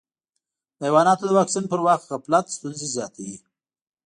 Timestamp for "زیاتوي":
2.95-3.37